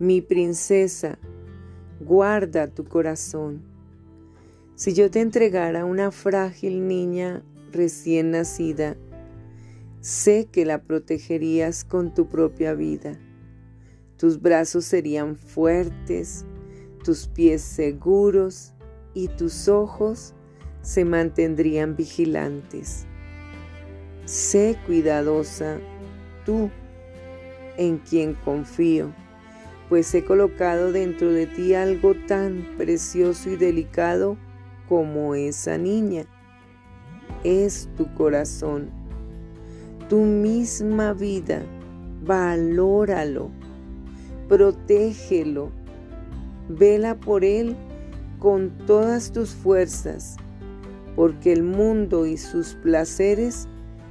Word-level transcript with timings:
Mi 0.00 0.22
princesa, 0.22 1.18
guarda 2.00 2.68
tu 2.68 2.86
corazón. 2.86 3.60
Si 4.74 4.94
yo 4.94 5.10
te 5.10 5.20
entregara 5.20 5.84
una 5.84 6.10
frágil 6.10 6.88
niña 6.88 7.42
recién 7.70 8.30
nacida, 8.30 8.96
sé 10.00 10.48
que 10.50 10.64
la 10.64 10.80
protegerías 10.84 11.84
con 11.84 12.14
tu 12.14 12.30
propia 12.30 12.72
vida. 12.72 13.20
Tus 14.16 14.40
brazos 14.40 14.86
serían 14.86 15.36
fuertes, 15.36 16.46
tus 17.04 17.26
pies 17.28 17.60
seguros 17.60 18.72
y 19.12 19.28
tus 19.28 19.68
ojos 19.68 20.32
se 20.80 21.04
mantendrían 21.04 21.94
vigilantes. 21.94 23.04
Sé 24.24 24.78
cuidadosa 24.86 25.78
tú 26.46 26.70
en 27.76 27.98
quien 27.98 28.32
confío, 28.32 29.12
pues 29.90 30.14
he 30.14 30.24
colocado 30.24 30.92
dentro 30.92 31.32
de 31.32 31.48
ti 31.48 31.74
algo 31.74 32.14
tan 32.28 32.64
precioso 32.78 33.50
y 33.50 33.56
delicado 33.56 34.36
como 34.88 35.34
esa 35.34 35.78
niña. 35.78 36.26
Es 37.42 37.88
tu 37.96 38.06
corazón, 38.14 38.88
tu 40.08 40.18
misma 40.18 41.12
vida. 41.12 41.62
Valóralo, 42.22 43.50
protégelo, 44.48 45.72
vela 46.68 47.16
por 47.18 47.44
él 47.44 47.74
con 48.38 48.70
todas 48.86 49.32
tus 49.32 49.50
fuerzas, 49.50 50.36
porque 51.16 51.52
el 51.52 51.64
mundo 51.64 52.26
y 52.26 52.36
sus 52.36 52.74
placeres 52.74 53.66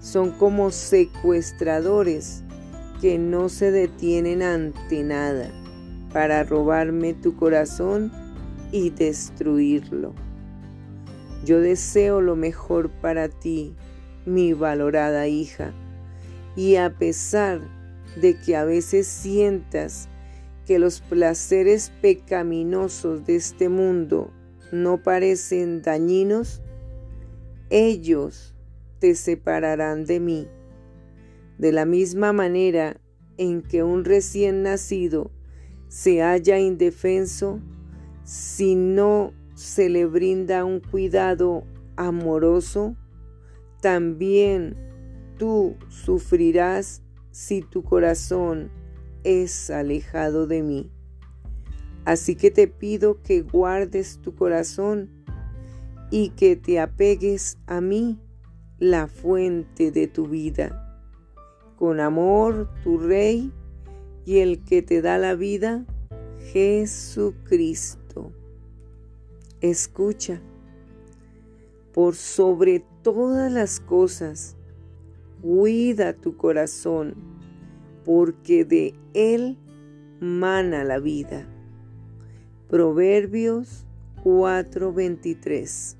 son 0.00 0.32
como 0.32 0.72
secuestradores 0.72 2.42
que 3.00 3.18
no 3.18 3.48
se 3.48 3.70
detienen 3.70 4.42
ante 4.42 5.02
nada 5.02 5.50
para 6.12 6.44
robarme 6.44 7.14
tu 7.14 7.36
corazón 7.36 8.12
y 8.72 8.90
destruirlo. 8.90 10.14
Yo 11.44 11.60
deseo 11.60 12.20
lo 12.20 12.36
mejor 12.36 12.90
para 12.90 13.28
ti, 13.28 13.74
mi 14.26 14.52
valorada 14.52 15.28
hija, 15.28 15.72
y 16.56 16.76
a 16.76 16.90
pesar 16.98 17.60
de 18.20 18.38
que 18.38 18.56
a 18.56 18.64
veces 18.64 19.06
sientas 19.06 20.08
que 20.66 20.78
los 20.78 21.00
placeres 21.00 21.90
pecaminosos 22.02 23.24
de 23.24 23.36
este 23.36 23.68
mundo 23.68 24.30
no 24.72 25.02
parecen 25.02 25.80
dañinos, 25.82 26.60
ellos 27.70 28.54
te 28.98 29.14
separarán 29.14 30.04
de 30.04 30.20
mí. 30.20 30.48
De 31.60 31.72
la 31.72 31.84
misma 31.84 32.32
manera 32.32 32.98
en 33.36 33.60
que 33.60 33.82
un 33.82 34.06
recién 34.06 34.62
nacido 34.62 35.30
se 35.88 36.22
halla 36.22 36.58
indefenso 36.58 37.60
si 38.24 38.74
no 38.76 39.34
se 39.56 39.90
le 39.90 40.06
brinda 40.06 40.64
un 40.64 40.80
cuidado 40.80 41.64
amoroso, 41.96 42.96
también 43.82 44.74
tú 45.36 45.76
sufrirás 45.90 47.02
si 47.30 47.60
tu 47.60 47.82
corazón 47.82 48.70
es 49.22 49.68
alejado 49.68 50.46
de 50.46 50.62
mí. 50.62 50.90
Así 52.06 52.36
que 52.36 52.50
te 52.50 52.68
pido 52.68 53.20
que 53.20 53.42
guardes 53.42 54.18
tu 54.22 54.34
corazón 54.34 55.10
y 56.10 56.30
que 56.30 56.56
te 56.56 56.80
apegues 56.80 57.58
a 57.66 57.82
mí, 57.82 58.18
la 58.78 59.08
fuente 59.08 59.90
de 59.90 60.06
tu 60.06 60.26
vida. 60.26 60.86
Con 61.80 61.98
amor, 61.98 62.68
tu 62.84 62.98
Rey 62.98 63.50
y 64.26 64.40
el 64.40 64.62
que 64.64 64.82
te 64.82 65.00
da 65.00 65.16
la 65.16 65.34
vida, 65.34 65.86
Jesucristo. 66.52 68.32
Escucha, 69.62 70.42
por 71.94 72.16
sobre 72.16 72.84
todas 73.02 73.50
las 73.50 73.80
cosas, 73.80 74.56
cuida 75.40 76.12
tu 76.12 76.36
corazón, 76.36 77.14
porque 78.04 78.66
de 78.66 78.94
él 79.14 79.56
mana 80.20 80.84
la 80.84 80.98
vida. 80.98 81.48
Proverbios 82.68 83.86
4:23 84.22 85.96